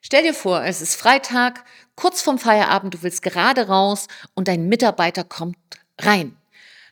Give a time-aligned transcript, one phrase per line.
[0.00, 1.64] Stell dir vor, es ist Freitag,
[1.96, 5.56] kurz vorm Feierabend, du willst gerade raus und dein Mitarbeiter kommt
[5.98, 6.36] rein.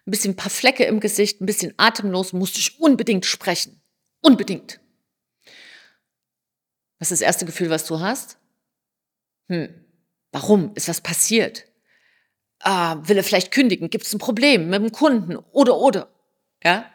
[0.06, 3.80] Ein bisschen ein paar Flecke im Gesicht, ein bisschen atemlos, musst dich unbedingt sprechen.
[4.22, 4.80] Unbedingt.
[6.98, 8.38] Was ist das erste Gefühl, was du hast?
[9.48, 9.68] Hm,
[10.32, 10.72] warum?
[10.74, 11.64] Ist was passiert?
[12.60, 13.90] Ah, will er vielleicht kündigen?
[13.90, 15.36] Gibt es ein Problem mit dem Kunden?
[15.36, 16.08] Oder, oder.
[16.64, 16.90] Ja?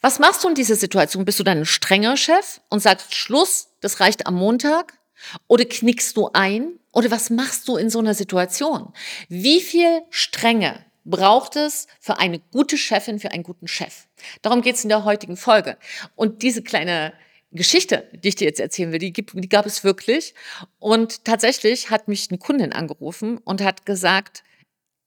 [0.00, 1.24] Was machst du in dieser Situation?
[1.24, 4.98] Bist du dann ein strenger Chef und sagst Schluss, das reicht am Montag?
[5.46, 6.78] Oder knickst du ein?
[6.92, 8.92] Oder was machst du in so einer Situation?
[9.28, 14.06] Wie viel Strenge braucht es für eine gute Chefin, für einen guten Chef?
[14.40, 15.76] Darum geht es in der heutigen Folge.
[16.16, 17.12] Und diese kleine
[17.52, 20.34] Geschichte, die ich dir jetzt erzählen will, die, die gab es wirklich.
[20.78, 24.44] Und tatsächlich hat mich eine Kundin angerufen und hat gesagt,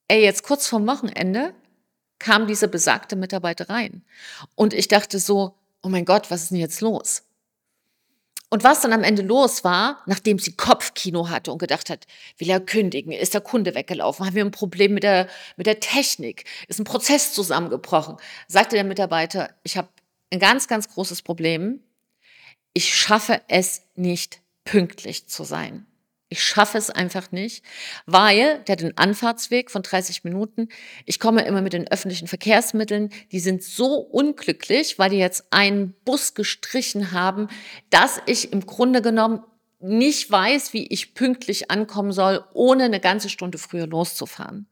[0.08, 1.56] ey, jetzt kurz vorm Wochenende
[2.20, 4.04] kam diese besagte Mitarbeiter rein.
[4.56, 7.24] Und ich dachte so, oh mein Gott, was ist denn jetzt los?
[8.54, 12.06] Und was dann am Ende los war, nachdem sie Kopfkino hatte und gedacht hat,
[12.38, 15.80] will er kündigen, ist der Kunde weggelaufen, haben wir ein Problem mit der, mit der
[15.80, 18.18] Technik, ist ein Prozess zusammengebrochen,
[18.48, 19.88] sagte der Mitarbeiter, ich habe
[20.32, 21.80] ein ganz, ganz großes Problem.
[22.74, 25.88] Ich schaffe es nicht, pünktlich zu sein.
[26.34, 27.64] Ich schaffe es einfach nicht,
[28.08, 30.68] weil der hat Anfahrtsweg von 30 Minuten.
[31.06, 33.12] Ich komme immer mit den öffentlichen Verkehrsmitteln.
[33.32, 37.50] Die sind so unglücklich, weil die jetzt einen Bus gestrichen haben,
[37.92, 39.44] dass ich im Grunde genommen
[39.80, 44.68] nicht weiß, wie ich pünktlich ankommen soll, ohne eine ganze Stunde früher loszufahren.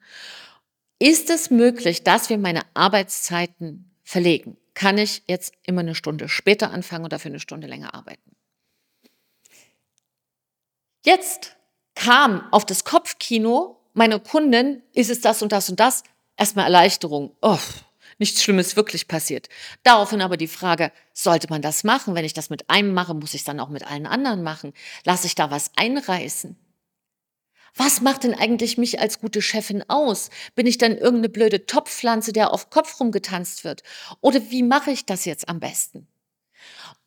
[0.97, 4.57] Ist es möglich, dass wir meine Arbeitszeiten verlegen?
[4.73, 8.35] Kann ich jetzt immer eine Stunde später anfangen oder für eine Stunde länger arbeiten?
[11.03, 11.55] Jetzt
[11.95, 16.03] kam auf das Kopfkino meine Kundin, ist es das und das und das?
[16.37, 17.35] Erstmal Erleichterung.
[17.41, 17.57] Oh,
[18.19, 19.49] nichts Schlimmes wirklich passiert.
[19.83, 22.15] Daraufhin aber die Frage, sollte man das machen?
[22.15, 24.73] Wenn ich das mit einem mache, muss ich es dann auch mit allen anderen machen?
[25.03, 26.55] Lasse ich da was einreißen?
[27.75, 30.29] Was macht denn eigentlich mich als gute Chefin aus?
[30.55, 33.81] Bin ich dann irgendeine blöde Topfpflanze, der auf Kopf rumgetanzt wird?
[34.19, 36.07] Oder wie mache ich das jetzt am besten?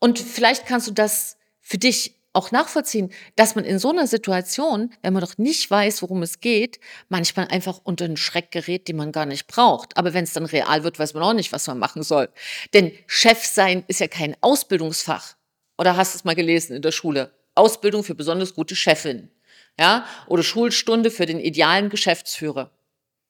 [0.01, 4.93] Und vielleicht kannst du das für dich auch nachvollziehen, dass man in so einer Situation,
[5.03, 6.79] wenn man doch nicht weiß, worum es geht,
[7.09, 9.97] manchmal einfach unter einen Schreck gerät, den man gar nicht braucht.
[9.97, 12.29] Aber wenn es dann real wird, weiß man auch nicht, was man machen soll.
[12.75, 15.37] Denn Chef sein ist ja kein Ausbildungsfach.
[15.79, 17.33] Oder hast du es mal gelesen in der Schule?
[17.55, 19.31] Ausbildung für besonders gute Chefin.
[19.79, 20.07] Ja?
[20.27, 22.71] Oder Schulstunde für den idealen Geschäftsführer.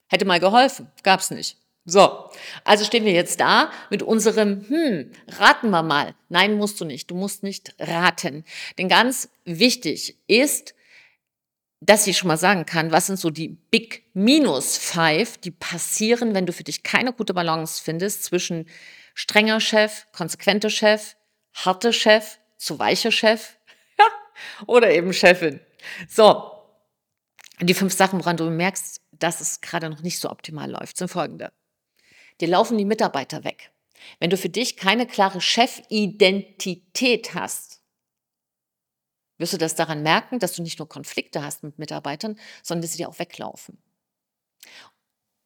[0.08, 1.58] Hätte mal geholfen, gab's nicht.
[1.86, 2.30] So,
[2.64, 6.14] also stehen wir jetzt da mit unserem, hm, raten wir mal.
[6.30, 7.10] Nein, musst du nicht.
[7.10, 8.44] Du musst nicht raten.
[8.78, 10.74] Denn ganz wichtig ist,
[11.80, 16.34] dass ich schon mal sagen kann, was sind so die Big Minus Five, die passieren,
[16.34, 18.66] wenn du für dich keine gute Balance findest zwischen
[19.12, 21.16] strenger Chef, konsequenter Chef,
[21.52, 23.58] harter Chef, zu weicher Chef
[24.66, 25.60] oder eben Chefin.
[26.08, 26.50] So,
[27.60, 31.08] die fünf Sachen, woran du merkst, dass es gerade noch nicht so optimal läuft, sind
[31.08, 31.52] folgende.
[32.40, 33.72] Dir laufen die Mitarbeiter weg.
[34.18, 37.82] Wenn du für dich keine klare Chefidentität hast,
[39.38, 42.92] wirst du das daran merken, dass du nicht nur Konflikte hast mit Mitarbeitern, sondern dass
[42.92, 43.78] sie dir auch weglaufen.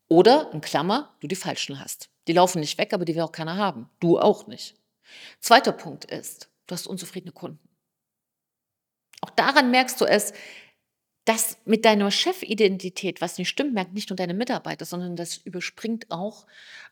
[0.08, 2.10] Oder, in Klammer, du die Falschen hast.
[2.26, 3.90] Die laufen nicht weg, aber die will auch keiner haben.
[4.00, 4.74] Du auch nicht.
[5.40, 7.68] Zweiter Punkt ist, du hast unzufriedene Kunden.
[9.20, 10.32] Auch daran merkst du es,
[11.28, 16.10] das mit deiner Chefidentität, was nicht stimmt, merkt nicht nur deine Mitarbeiter, sondern das überspringt
[16.10, 16.46] auch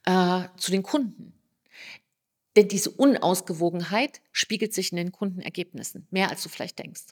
[0.04, 1.32] äh, zu den Kunden.
[2.54, 7.06] Denn diese Unausgewogenheit spiegelt sich in den Kundenergebnissen, mehr als du vielleicht denkst.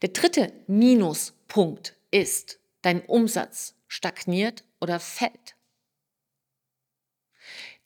[0.00, 5.56] Der dritte Minuspunkt ist, dein Umsatz stagniert oder fällt.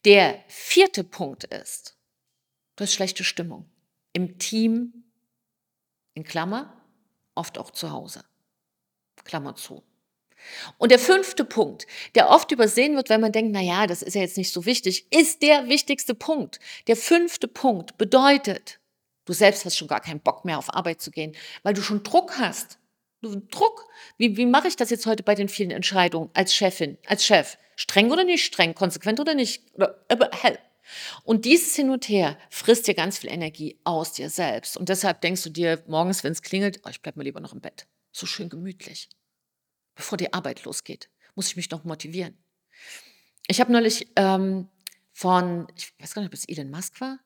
[0.05, 1.97] Der vierte Punkt ist,
[2.77, 3.69] du hast schlechte Stimmung
[4.13, 5.03] im Team,
[6.13, 6.81] in Klammer,
[7.35, 8.28] oft auch zu Hause.
[9.23, 9.83] Klammer zu.
[10.77, 11.85] Und der fünfte Punkt,
[12.15, 14.65] der oft übersehen wird, wenn man denkt, na ja, das ist ja jetzt nicht so
[14.65, 16.59] wichtig, ist der wichtigste Punkt.
[16.87, 18.79] Der fünfte Punkt bedeutet,
[19.25, 22.03] du selbst hast schon gar keinen Bock mehr auf Arbeit zu gehen, weil du schon
[22.03, 22.79] Druck hast.
[23.21, 23.87] Druck.
[24.17, 27.57] Wie, wie mache ich das jetzt heute bei den vielen Entscheidungen als Chefin, als Chef?
[27.75, 29.63] Streng oder nicht streng, konsequent oder nicht?
[30.07, 30.57] Aber, hell.
[31.23, 34.77] Und dieses Hin und Her frisst dir ganz viel Energie aus dir selbst.
[34.77, 37.53] Und deshalb denkst du dir morgens, wenn es klingelt, oh, ich bleib mal lieber noch
[37.53, 37.85] im Bett.
[38.11, 39.09] So schön gemütlich
[39.99, 42.37] bevor die Arbeit losgeht, muss ich mich noch motivieren.
[43.47, 44.69] Ich habe neulich ähm,
[45.11, 47.19] von, ich weiß gar nicht, ob es Elon Musk war,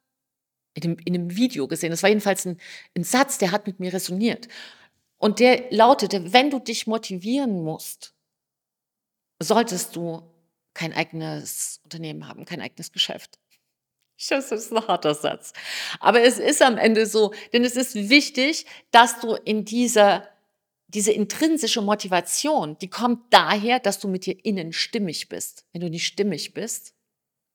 [0.73, 1.91] in einem, in einem Video gesehen.
[1.91, 2.59] Das war jedenfalls ein,
[2.97, 4.47] ein Satz, der hat mit mir resoniert.
[5.17, 8.15] Und der lautete, wenn du dich motivieren musst,
[9.39, 10.27] solltest du
[10.73, 13.37] kein eigenes Unternehmen haben, kein eigenes Geschäft.
[14.29, 15.53] Das ist ein harter Satz.
[15.99, 20.27] Aber es ist am Ende so, denn es ist wichtig, dass du in dieser,
[20.93, 25.65] diese intrinsische Motivation, die kommt daher, dass du mit dir innen stimmig bist.
[25.71, 26.93] Wenn du nicht stimmig bist,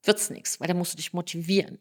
[0.03, 1.79] wird's nichts, weil dann musst du dich motivieren.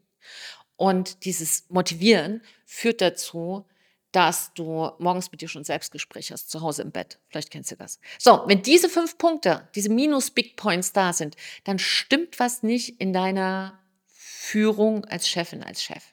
[0.75, 3.65] Und dieses Motivieren führt dazu,
[4.11, 7.19] dass du morgens mit dir schon Selbstgespräch hast, zu Hause im Bett.
[7.27, 7.99] Vielleicht kennst du das.
[8.17, 13.11] So, wenn diese fünf Punkte, diese Minus-Big Points da sind, dann stimmt was nicht in
[13.11, 16.03] deiner Führung als Chefin, als Chef.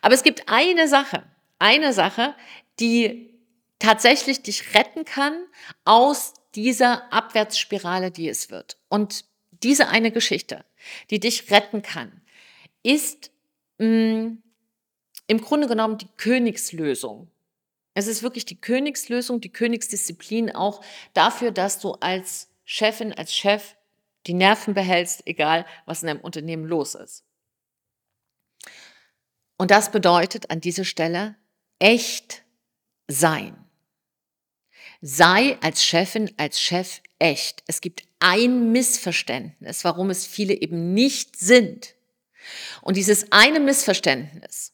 [0.00, 1.22] Aber es gibt eine Sache,
[1.58, 2.34] eine Sache,
[2.80, 3.31] die
[3.82, 5.44] tatsächlich dich retten kann
[5.84, 8.76] aus dieser Abwärtsspirale, die es wird.
[8.88, 10.64] Und diese eine Geschichte,
[11.10, 12.22] die dich retten kann,
[12.82, 13.32] ist
[13.78, 14.42] mh, mm,
[15.26, 17.30] im Grunde genommen die Königslösung.
[17.94, 20.82] Es ist wirklich die Königslösung, die Königsdisziplin auch
[21.12, 23.76] dafür, dass du als Chefin, als Chef
[24.26, 27.24] die Nerven behältst, egal was in deinem Unternehmen los ist.
[29.58, 31.36] Und das bedeutet an dieser Stelle
[31.78, 32.44] echt
[33.08, 33.61] sein.
[35.04, 37.64] Sei als Chefin, als Chef echt.
[37.66, 41.96] Es gibt ein Missverständnis, warum es viele eben nicht sind.
[42.82, 44.72] Und dieses eine Missverständnis,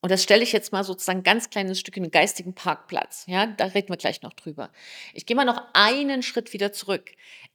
[0.00, 3.24] und das stelle ich jetzt mal sozusagen ganz kleines Stück in den geistigen Parkplatz.
[3.26, 4.70] Ja, da reden wir gleich noch drüber.
[5.12, 7.10] Ich gehe mal noch einen Schritt wieder zurück.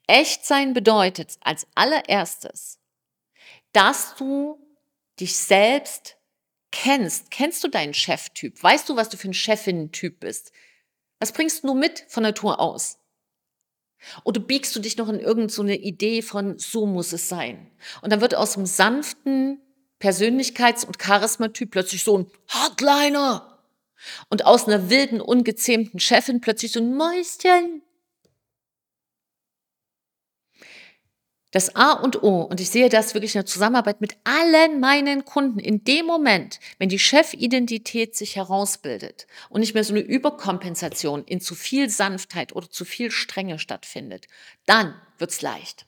[0.06, 2.80] Echt sein bedeutet als allererstes,
[3.72, 4.60] dass du
[5.22, 6.18] dich selbst
[6.74, 7.32] kennst.
[7.32, 8.62] Kennst du deinen Cheftyp?
[8.62, 10.52] Weißt du, was du für ein Chefinnen-Typ bist?
[11.24, 12.98] Was bringst du mit von Natur aus?
[14.26, 17.72] Oder biegst du dich noch in irgendeine so Idee von, so muss es sein?
[18.02, 19.62] Und dann wird aus einem sanften
[20.02, 23.58] Persönlichkeits- und Charismatyp plötzlich so ein Hardliner.
[24.30, 27.84] Und aus einer wilden, ungezähmten Chefin plötzlich so ein Mäuschen.
[31.54, 35.24] Das A und O, und ich sehe das wirklich in der Zusammenarbeit mit allen meinen
[35.24, 41.24] Kunden, in dem Moment, wenn die Chefidentität sich herausbildet und nicht mehr so eine Überkompensation
[41.26, 44.28] in zu viel Sanftheit oder zu viel Strenge stattfindet,
[44.66, 45.86] dann wird's leicht.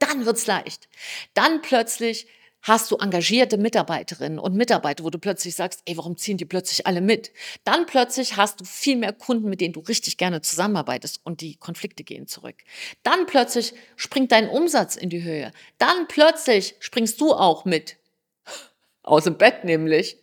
[0.00, 0.88] Dann wird's leicht.
[1.32, 2.26] Dann plötzlich
[2.62, 6.86] hast du engagierte Mitarbeiterinnen und Mitarbeiter, wo du plötzlich sagst, ey, warum ziehen die plötzlich
[6.86, 7.32] alle mit?
[7.64, 11.56] Dann plötzlich hast du viel mehr Kunden, mit denen du richtig gerne zusammenarbeitest und die
[11.56, 12.56] Konflikte gehen zurück.
[13.02, 15.52] Dann plötzlich springt dein Umsatz in die Höhe.
[15.78, 17.96] Dann plötzlich springst du auch mit.
[19.02, 20.18] Aus dem Bett nämlich.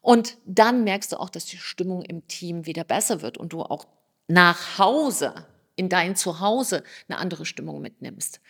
[0.00, 3.62] Und dann merkst du auch, dass die Stimmung im Team wieder besser wird und du
[3.62, 3.86] auch
[4.28, 5.46] nach Hause,
[5.76, 8.40] in dein Zuhause, eine andere Stimmung mitnimmst.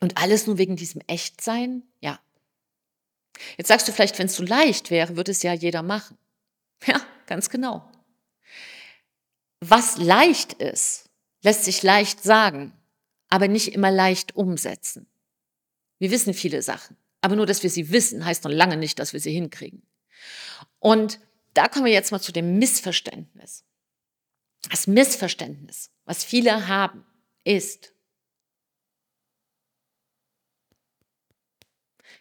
[0.00, 1.82] Und alles nur wegen diesem Echtsein?
[2.00, 2.18] Ja,
[3.56, 6.18] Jetzt sagst du vielleicht, wenn es so leicht wäre, würde es ja jeder machen.
[6.86, 7.90] Ja, ganz genau.
[9.60, 11.08] Was leicht ist,
[11.42, 12.72] lässt sich leicht sagen,
[13.28, 15.06] aber nicht immer leicht umsetzen.
[15.98, 19.12] Wir wissen viele Sachen, aber nur, dass wir sie wissen, heißt noch lange nicht, dass
[19.12, 19.82] wir sie hinkriegen.
[20.78, 21.18] Und
[21.54, 23.64] da kommen wir jetzt mal zu dem Missverständnis.
[24.70, 27.06] Das Missverständnis, was viele haben,
[27.44, 27.92] ist,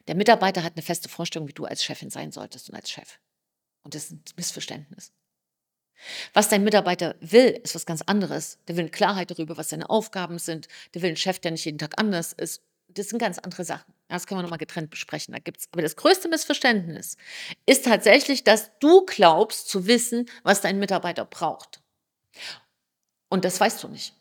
[0.07, 3.19] Der Mitarbeiter hat eine feste Vorstellung, wie du als Chefin sein solltest und als Chef.
[3.83, 5.11] Und das ist ein Missverständnis.
[6.33, 8.59] Was dein Mitarbeiter will, ist was ganz anderes.
[8.67, 10.67] Der will Klarheit darüber, was seine Aufgaben sind.
[10.93, 12.61] Der will einen Chef, der nicht jeden Tag anders ist.
[12.89, 13.93] Das sind ganz andere Sachen.
[14.07, 15.33] Das können wir nochmal getrennt besprechen.
[15.33, 15.67] Da gibt's.
[15.71, 17.17] Aber das größte Missverständnis
[17.65, 21.81] ist tatsächlich, dass du glaubst zu wissen, was dein Mitarbeiter braucht.
[23.29, 24.13] Und das weißt du nicht.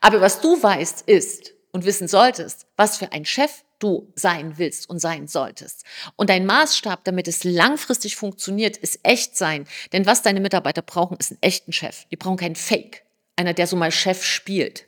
[0.00, 4.88] Aber was du weißt, ist, und wissen solltest, was für ein Chef du sein willst
[4.88, 5.84] und sein solltest.
[6.16, 9.66] Und dein Maßstab, damit es langfristig funktioniert, ist echt sein.
[9.92, 12.06] Denn was deine Mitarbeiter brauchen, ist einen echten Chef.
[12.10, 13.04] Die brauchen keinen Fake.
[13.36, 14.86] Einer, der so mal Chef spielt.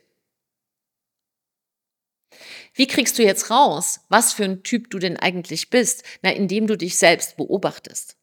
[2.73, 6.03] Wie kriegst du jetzt raus, was für ein Typ du denn eigentlich bist?
[6.21, 8.17] Na, indem du dich selbst beobachtest.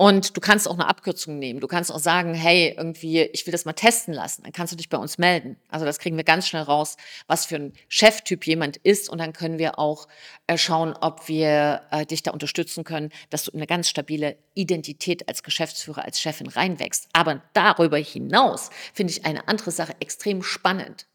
[0.00, 1.60] Und du kannst auch eine Abkürzung nehmen.
[1.60, 4.42] Du kannst auch sagen, hey, irgendwie, ich will das mal testen lassen.
[4.44, 5.58] Dann kannst du dich bei uns melden.
[5.68, 9.10] Also das kriegen wir ganz schnell raus, was für ein Cheftyp jemand ist.
[9.10, 10.08] Und dann können wir auch
[10.46, 14.38] äh, schauen, ob wir äh, dich da unterstützen können, dass du in eine ganz stabile
[14.54, 17.10] Identität als Geschäftsführer, als Chefin reinwächst.
[17.12, 21.08] Aber darüber hinaus finde ich eine andere Sache extrem spannend.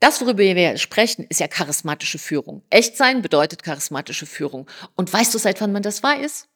[0.00, 2.62] Das, worüber wir sprechen, ist ja charismatische Führung.
[2.70, 4.70] Echt sein bedeutet charismatische Führung.
[4.96, 6.48] Und weißt du, seit wann man das weiß?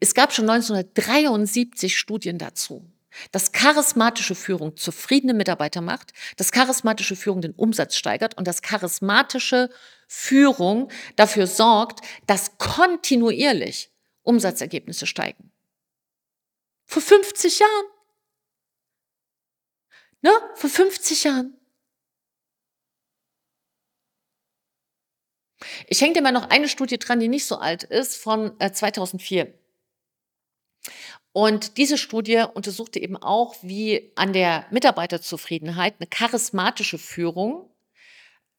[0.00, 2.90] Es gab schon 1973 Studien dazu,
[3.32, 9.70] dass charismatische Führung zufriedene Mitarbeiter macht, dass charismatische Führung den Umsatz steigert und dass charismatische
[10.06, 13.90] Führung dafür sorgt, dass kontinuierlich
[14.22, 15.52] Umsatzergebnisse steigen.
[16.84, 17.86] Vor 50 Jahren.
[20.22, 20.32] Ne?
[20.54, 21.57] Vor 50 Jahren.
[25.86, 28.72] Ich hänge dir mal noch eine Studie dran, die nicht so alt ist, von äh,
[28.72, 29.52] 2004.
[31.32, 37.70] Und diese Studie untersuchte eben auch, wie an der Mitarbeiterzufriedenheit eine charismatische Führung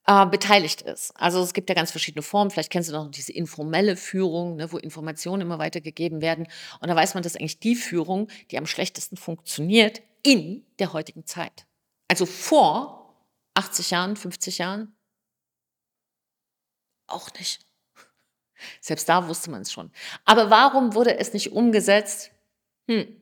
[0.06, 1.12] äh, beteiligt ist.
[1.16, 2.52] Also es gibt ja ganz verschiedene Formen.
[2.52, 6.48] Vielleicht kennst du noch diese informelle Führung, ne, wo Informationen immer weitergegeben werden.
[6.80, 11.26] Und da weiß man, dass eigentlich die Führung, die am schlechtesten funktioniert in der heutigen
[11.26, 11.66] Zeit.
[12.08, 13.16] Also vor
[13.56, 14.96] 80 Jahren, 50 Jahren
[17.12, 17.60] auch nicht.
[18.82, 19.92] Selbst da wusste man es schon.
[20.26, 22.32] Aber warum wurde es nicht umgesetzt?
[22.88, 23.20] Hm.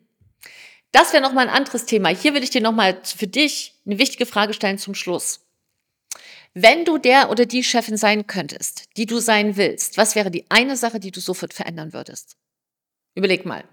[0.92, 2.10] Das wäre nochmal ein anderes Thema.
[2.10, 5.42] Hier will ich dir nochmal für dich eine wichtige Frage stellen zum Schluss.
[6.54, 10.50] Wenn du der oder die Chefin sein könntest, die du sein willst, was wäre die
[10.50, 12.38] eine Sache, die du sofort verändern würdest?
[13.14, 13.64] Überleg mal.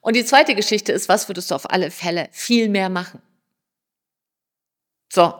[0.00, 3.20] Und die zweite Geschichte ist, was würdest du auf alle Fälle viel mehr machen?
[5.12, 5.34] So,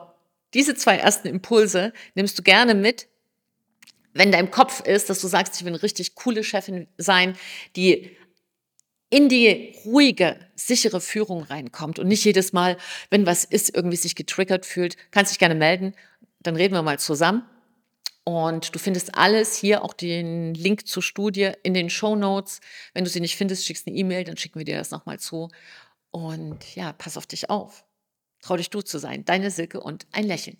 [0.56, 3.08] diese zwei ersten Impulse nimmst du gerne mit,
[4.14, 7.36] wenn dein Kopf ist, dass du sagst, ich will eine richtig coole Chefin sein,
[7.76, 8.16] die
[9.10, 12.78] in die ruhige, sichere Führung reinkommt und nicht jedes Mal,
[13.10, 15.94] wenn was ist, irgendwie sich getriggert fühlt, kannst dich gerne melden,
[16.40, 17.42] dann reden wir mal zusammen.
[18.24, 22.60] Und du findest alles hier, auch den Link zur Studie in den Show Notes.
[22.94, 25.50] Wenn du sie nicht findest, schickst eine E-Mail, dann schicken wir dir das nochmal zu.
[26.10, 27.84] Und ja, pass auf dich auf.
[28.46, 29.24] Trau dich du zu sein.
[29.24, 30.56] Deine Silke und ein Lächeln.